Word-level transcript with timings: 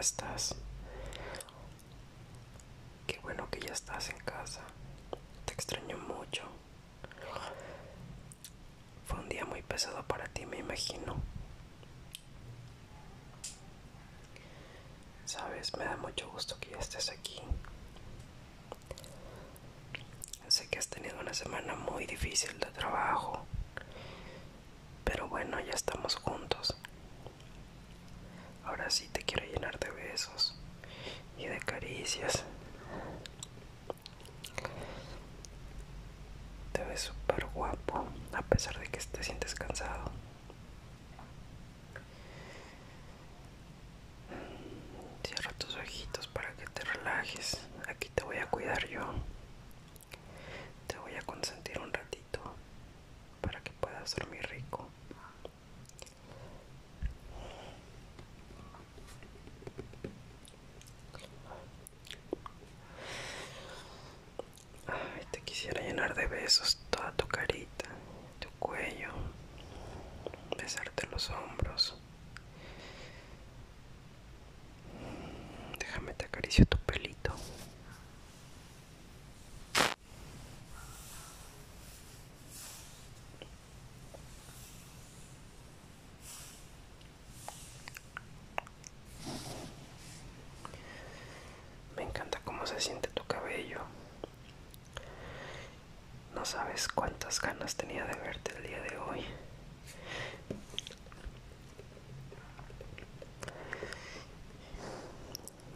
estás? 0.00 0.54
Qué 3.06 3.18
bueno 3.22 3.48
que 3.50 3.60
ya 3.60 3.72
estás 3.72 4.08
en 4.10 4.18
casa. 4.20 4.60
Te 5.44 5.52
extraño 5.52 5.96
mucho. 5.98 6.42
Fue 9.06 9.18
un 9.20 9.28
día 9.28 9.44
muy 9.44 9.62
pesado 9.62 10.02
para 10.06 10.26
ti, 10.28 10.46
me 10.46 10.58
imagino. 10.58 11.16
Sabes, 15.24 15.76
me 15.76 15.84
da 15.84 15.96
mucho 15.96 16.28
gusto 16.30 16.58
que 16.60 16.70
ya 16.70 16.78
estés 16.78 17.10
aquí. 17.10 17.40
Sé 20.48 20.66
que 20.68 20.78
has 20.78 20.88
tenido 20.88 21.18
una 21.20 21.32
semana 21.32 21.74
muy 21.76 22.06
difícil 22.06 22.58
de 22.58 22.66
trabajo, 22.66 23.46
pero 25.04 25.28
bueno, 25.28 25.60
ya 25.60 25.72
estamos 25.72 26.16
juntos. 26.16 26.69
Quiero 29.30 29.46
llenar 29.46 29.78
de 29.78 29.90
besos 29.90 30.54
y 31.38 31.46
de 31.46 31.58
caricias. 31.60 32.42
Te 36.72 36.84
ves 36.84 37.00
súper 37.02 37.46
guapo 37.54 38.08
a 38.32 38.42
pesar 38.42 38.76
de 38.80 38.86
que 38.88 38.98
te 38.98 39.22
sientes 39.22 39.54
cansado. 39.54 40.10
Cierra 45.22 45.52
tus 45.58 45.76
ojitos 45.76 46.26
para 46.26 46.50
que 46.54 46.66
te 46.66 46.82
relajes. 46.82 47.58
Aquí 47.88 48.08
te 48.08 48.24
voy 48.24 48.38
a 48.38 48.46
cuidar 48.50 48.84
yo. 48.88 49.14
Te 50.88 50.98
voy 50.98 51.14
a 51.14 51.22
consentir 51.22 51.78
un 51.78 51.92
ratito 51.92 52.40
para 53.40 53.60
que 53.62 53.70
puedas 53.72 54.14
dormir 54.16 54.42
rico. 54.48 54.88
Ay, 64.86 65.24
te 65.30 65.40
quisiera 65.42 65.80
llenar 65.82 66.14
de 66.14 66.26
besos 66.26 66.78
toda 66.90 67.12
tu 67.12 67.26
carita, 67.28 67.86
tu 68.38 68.48
cuello, 68.58 69.10
besarte 70.58 71.06
los 71.08 71.30
hombros. 71.30 71.96
Déjame 75.78 76.12
te 76.14 76.26
acaricio 76.50 76.66
tu 76.66 76.78
pelito. 76.78 77.32
Me 91.96 92.02
encanta 92.02 92.40
cómo 92.44 92.66
se 92.66 92.80
siente 92.80 93.08
tu 93.10 93.24
cabello. 93.26 93.80
No 96.34 96.44
sabes 96.44 96.88
cuántas 96.88 97.40
ganas 97.40 97.76
tenía 97.76 98.04
de 98.06 98.14
verte 98.14 98.56
el 98.56 98.62
día 98.64 98.80
de 98.80 98.96
hoy. 98.98 99.24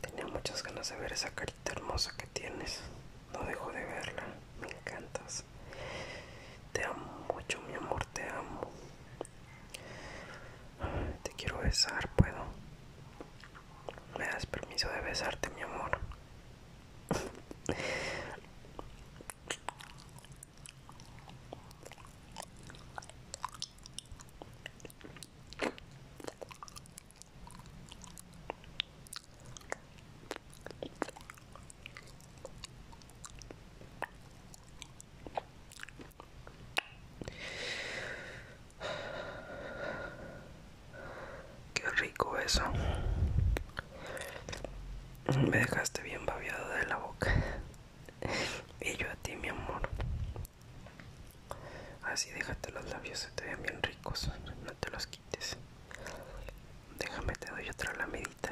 Tenía 0.00 0.26
muchas 0.46 0.62
ganas 0.62 0.88
de 0.90 0.96
ver 0.98 1.12
esa 1.12 1.30
carita 1.30 1.72
hermosa 1.72 2.12
que 2.16 2.26
tienes. 2.28 2.80
No 3.32 3.42
dejo 3.44 3.72
de 3.72 3.84
verla. 3.84 4.22
Me 4.60 4.68
encantas. 4.68 5.42
Te 6.72 6.84
amo 6.84 7.26
mucho, 7.34 7.60
mi 7.62 7.74
amor, 7.74 8.04
te 8.12 8.22
amo. 8.28 8.60
Te 11.24 11.32
quiero 11.32 11.58
besar, 11.58 12.08
¿puedo? 12.14 12.44
¿Me 14.16 14.26
das 14.26 14.46
permiso 14.46 14.88
de 14.90 15.00
besarte, 15.00 15.50
mi 15.50 15.62
amor? 15.62 15.98
Qué 41.74 41.90
rico 41.90 42.36
eso. 42.38 42.62
Me 45.44 45.58
dejaste 45.58 46.02
bien 46.02 46.24
babeado 46.26 46.68
de 46.70 46.86
la 46.86 46.96
boca. 46.96 47.32
Y 48.80 48.96
yo 48.96 49.10
a 49.10 49.14
ti, 49.16 49.36
mi 49.36 49.48
amor. 49.48 49.88
Así 52.04 52.30
déjate 52.30 52.72
los 52.72 52.88
labios, 52.88 53.18
se 53.20 53.30
te 53.30 53.44
ven 53.44 53.62
bien 53.62 53.82
ricos. 53.82 54.30
No 54.64 54.72
te 54.74 54.90
los 54.90 55.06
quites. 55.06 55.56
Déjame, 56.98 57.32
te 57.34 57.50
doy 57.50 57.68
otra 57.68 57.92
lamidita. 57.94 58.50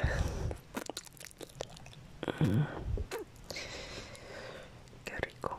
Qué 5.04 5.16
rico. 5.18 5.58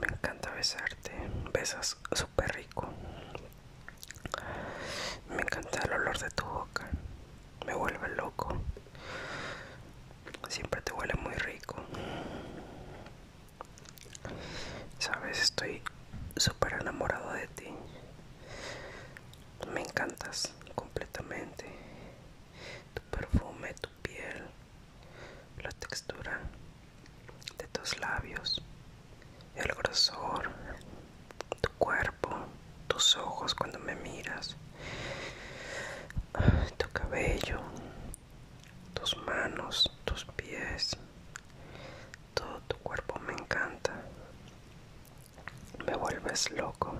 Me 0.00 0.06
encanta 0.06 0.50
besarte. 0.52 1.12
Besas 1.52 1.96
súper 2.12 2.54
rico. 2.54 2.88
Me 5.28 5.42
encanta 5.42 5.80
el 5.84 5.92
olor 5.92 6.18
de 6.18 6.30
tu 6.30 6.44
boca. 6.44 6.88
Me 7.66 7.74
vuelve 7.74 8.08
loco. 8.16 8.56
Siempre 10.48 10.80
te 10.80 10.92
huele 10.92 11.14
muy 11.14 11.34
rico. 11.34 11.76
Sabes, 14.98 15.40
estoy 15.42 15.82
súper 16.36 16.74
enamorado 16.74 17.32
de 17.32 17.46
ti. 17.48 17.68
Me 19.72 19.80
encantas 19.82 20.52
completamente. 20.74 21.66
Tu 22.94 23.02
perfume, 23.10 23.74
tu 23.74 23.88
piel, 24.02 24.44
la 25.62 25.70
textura 25.70 26.40
de 27.58 27.66
tus 27.68 27.98
labios, 28.00 28.62
el 29.56 29.68
grosor, 29.68 30.50
tu 31.60 31.70
cuerpo, 31.78 32.30
tus 32.86 33.16
ojos 33.16 33.54
cuando 33.54 33.78
me 33.78 33.94
miras, 33.96 34.56
tu 36.76 36.88
cabello, 36.92 37.60
tus 38.94 39.16
manos, 39.18 39.90
tus 40.04 40.24
pies, 40.36 40.96
todo 42.34 42.60
tu 42.68 42.76
cuerpo 42.78 43.18
me 43.20 43.32
encanta. 43.32 43.92
Me 46.38 46.44
vuelves 46.44 46.50
loco. 46.52 46.94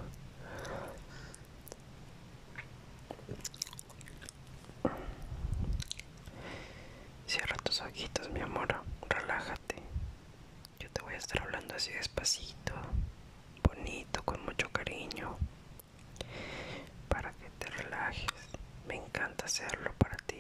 Cierra 7.27 7.57
tus 7.63 7.81
ojitos, 7.83 8.29
mi 8.31 8.41
amor. 8.41 8.69
Relájate. 9.09 9.77
Yo 10.81 10.91
te 10.91 11.03
voy 11.03 11.15
a 11.15 11.19
estar 11.19 11.43
hablando 11.43 11.75
así 11.77 11.93
despacito, 11.93 12.73
bonito, 13.63 14.23
con 14.25 14.45
mucho 14.45 14.69
cariño, 14.71 15.37
para 17.09 17.33
que 17.33 17.51
te 17.59 17.67
relajes. 17.71 18.27
Me 18.87 18.97
encanta 18.97 19.45
hacerlo 19.45 19.93
para 19.99 20.17
ti. 20.17 20.39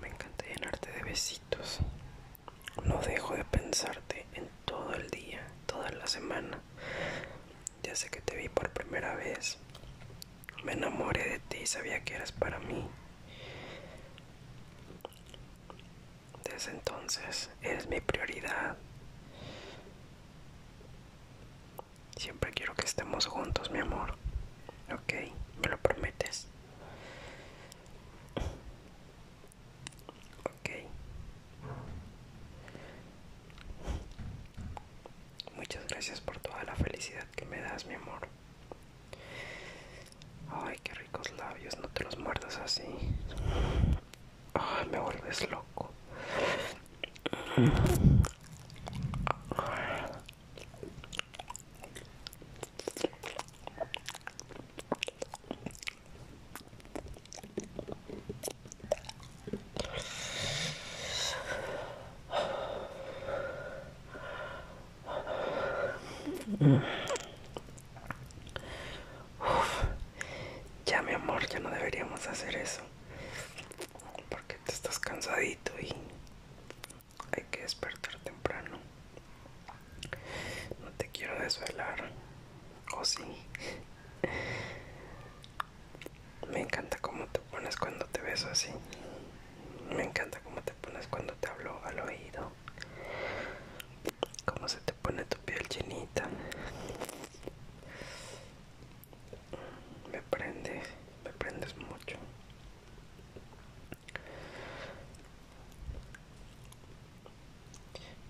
Me 0.00 0.08
encanta 0.08 0.44
llenarte 0.46 0.90
de 0.92 1.02
besitos. 1.04 1.78
No 2.84 2.98
dejo 2.98 3.34
de 3.36 3.44
pensarte 3.72 4.26
en 4.34 4.50
todo 4.66 4.92
el 4.92 5.08
día, 5.08 5.40
toda 5.64 5.90
la 5.92 6.06
semana. 6.06 6.60
Ya 7.82 7.96
sé 7.96 8.10
que 8.10 8.20
te 8.20 8.36
vi 8.36 8.50
por 8.50 8.68
primera 8.68 9.14
vez. 9.14 9.56
Me 10.62 10.72
enamoré 10.74 11.26
de 11.30 11.38
ti 11.38 11.56
y 11.62 11.66
sabía 11.66 12.04
que 12.04 12.14
eras 12.14 12.32
para 12.32 12.58
mí. 12.58 12.86
Desde 16.44 16.72
entonces 16.72 17.48
eres 17.62 17.88
mi 17.88 18.02
prioridad. 18.02 18.76
Siempre 22.18 22.50
quiero 22.52 22.74
que 22.74 22.84
estemos 22.84 23.24
juntos, 23.24 23.70
mi 23.70 23.78
amor. 23.78 24.16
¿Ok? 24.92 25.32
gracias 36.02 36.20
por 36.20 36.36
toda 36.40 36.64
la 36.64 36.74
felicidad 36.74 37.24
que 37.36 37.44
me 37.44 37.60
das, 37.60 37.86
mi 37.86 37.94
amor. 37.94 38.26
Ay, 40.50 40.76
qué 40.82 40.92
ricos 40.94 41.30
labios, 41.38 41.78
no 41.78 41.86
te 41.90 42.02
los 42.02 42.18
muerdas 42.18 42.58
así. 42.58 42.82
Ay, 44.52 44.88
me 44.90 44.98
vuelves 44.98 45.48
loco. 45.48 45.92
Hacer 72.30 72.56
eso. 72.56 72.82
Porque 74.28 74.56
te 74.64 74.72
estás 74.72 74.98
cansadito 74.98 75.72
y 75.80 75.94
hay 77.32 77.44
que 77.50 77.62
despertar 77.62 78.16
temprano. 78.20 78.78
No 80.80 80.90
te 80.92 81.08
quiero 81.08 81.38
desvelar. 81.40 82.10
¿O 82.96 83.04
sí? 83.04 83.24
Me 86.50 86.60
encanta 86.60 86.98
cómo 86.98 87.26
te 87.26 87.40
pones 87.40 87.76
cuando 87.76 88.04
te 88.06 88.20
beso 88.20 88.48
así. 88.50 88.70
Me 89.94 90.04
encanta 90.04 90.40
cómo 90.40 90.60
te 90.62 90.72
pones 90.74 91.06
cuando 91.06 91.32
te 91.34 91.48
hablo 91.48 91.80
al 91.84 91.98
oído. 92.00 92.52
Cómo 94.44 94.68
se 94.68 94.78
te 94.80 94.92
pone 94.92 95.24
tu 95.24 95.38
piel 95.38 95.66
chinita. 95.68 96.28
Me 100.10 100.20
prendes, 100.22 100.86
me 101.24 101.30
prendes 101.32 101.76
mucho. 101.76 102.16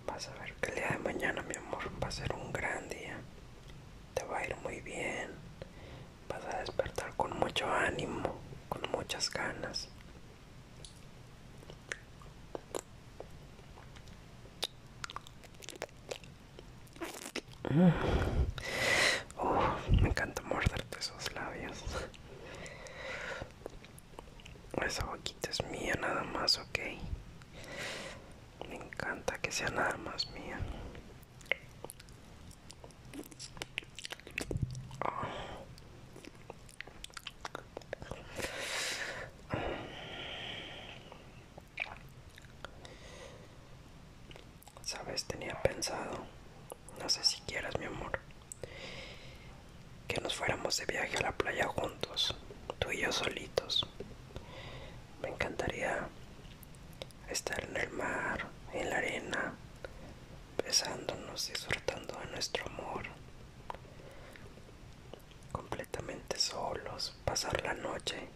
Vas 0.07 0.29
a 0.29 0.33
ver 0.41 0.53
que 0.55 0.69
el 0.71 0.75
día 0.77 0.89
de 0.91 0.99
mañana, 0.99 1.43
mi 1.43 1.55
amor, 1.57 1.91
va 2.02 2.02
a 2.02 2.02
ser 2.13 2.33
un 2.35 2.53
gran 2.53 2.89
día. 2.91 3.17
Te 4.15 4.23
va 4.25 4.39
a 4.39 4.45
ir 4.45 4.55
muy 4.63 4.81
bien. 4.83 5.31
Vas 6.29 6.45
a 6.55 6.59
despertar 6.59 7.15
con 7.17 7.39
mucho 7.39 7.67
ánimo, 7.73 8.23
con 8.69 8.83
muchas 8.91 9.31
ganas. 9.31 9.89
Oh, 19.39 19.77
me 20.03 20.09
encanta 20.11 20.43
morderte 20.43 20.99
esos 20.99 21.33
labios. 21.33 21.79
Esa 24.85 25.07
boquita 25.07 25.49
es 25.51 25.65
mía 25.71 25.95
nada 25.99 26.25
más, 26.25 26.59
ok. 26.59 26.79
Me 28.69 28.77
encanta 28.77 29.39
que 29.39 29.51
sea 29.51 29.71
nada 29.71 29.97
más 29.97 30.31
tenía 45.25 45.61
pensado, 45.63 46.25
no 47.01 47.09
sé 47.09 47.25
si 47.25 47.41
quieras 47.43 47.79
mi 47.79 47.87
amor, 47.87 48.19
que 50.09 50.21
nos 50.21 50.35
fuéramos 50.35 50.77
de 50.77 50.87
viaje 50.87 51.17
a 51.19 51.23
la 51.23 51.33
playa 51.33 51.67
juntos, 51.69 52.35
tú 52.79 52.91
y 52.91 53.01
yo 53.03 53.13
solitos. 53.13 53.87
Me 55.23 55.29
encantaría 55.29 56.09
estar 57.29 57.63
en 57.65 57.77
el 57.77 57.91
mar, 57.91 58.47
en 58.73 58.91
la 58.91 58.97
arena, 58.99 59.55
besándonos, 60.65 61.49
disfrutando 61.49 62.19
de 62.21 62.27
nuestro 62.27 62.65
amor, 62.67 63.05
completamente 65.53 66.39
solos, 66.39 67.15
pasar 67.25 67.63
la 67.63 67.75
noche 67.75 68.29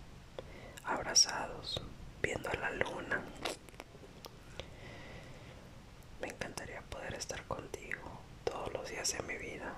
abrazados, 0.85 1.81
viendo 2.23 2.49
a 2.51 2.55
la 2.55 2.71
luna. 2.73 3.21
Me 6.21 6.29
encantaría 6.29 6.81
poder 6.83 7.15
estar 7.15 7.43
contigo 7.45 8.21
todos 8.45 8.73
los 8.73 8.89
días 8.89 9.13
de 9.13 9.23
mi 9.25 9.37
vida. 9.37 9.75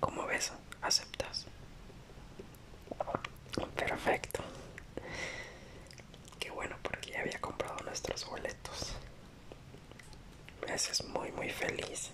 ¿Cómo 0.00 0.26
ves? 0.26 0.52
¿Aceptas? 0.82 1.46
Perfecto. 3.76 4.42
Qué 6.38 6.50
bueno 6.50 6.76
porque 6.82 7.10
ya 7.12 7.20
había 7.20 7.40
comprado 7.40 7.76
nuestros 7.84 8.24
boletos. 8.26 8.94
Me 10.74 10.76
haces 10.76 11.04
muy 11.04 11.30
muy 11.30 11.48
feliz. 11.50 12.10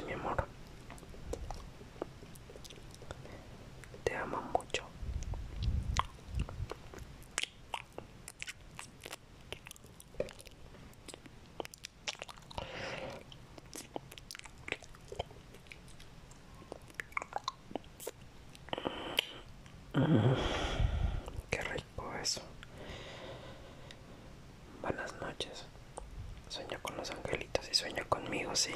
Mi 0.00 0.12
amor. 0.12 0.36
Te 4.04 4.16
amo 4.16 4.40
mucho. 4.52 4.82
Mm, 19.94 20.34
qué 21.50 21.60
rico 21.62 22.12
eso. 22.20 22.40
Buenas 24.80 25.12
noches. 25.20 25.66
Sueña 26.48 26.78
con 26.80 26.96
los 26.96 27.10
angelitos 27.10 27.68
y 27.70 27.74
sueña 27.74 28.04
conmigo, 28.04 28.54
sí. 28.56 28.72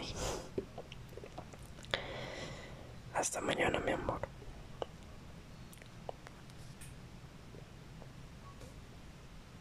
Hasta 3.26 3.40
mañana. 3.40 3.65